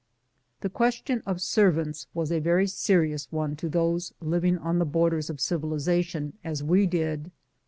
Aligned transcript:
The 0.61 0.69
question 0.71 1.21
of 1.27 1.41
servants 1.43 2.07
was 2.15 2.31
a 2.31 2.39
very 2.39 2.65
serious 2.65 3.31
one 3.31 3.55
to 3.57 3.69
those 3.69 4.15
living 4.19 4.57
on 4.57 4.79
the 4.79 4.83
borders 4.85 5.29
of 5.29 5.39
civilization 5.39 6.33
as 6.43 6.63
we 6.63 6.87
did. 6.87 7.29